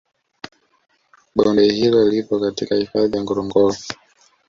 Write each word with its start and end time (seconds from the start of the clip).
Bonde 1.35 1.69
hilo 1.69 2.05
lipo 2.09 2.39
katika 2.39 2.75
hifadhi 2.75 3.17
ya 3.17 3.23
ngorongoro 3.23 3.75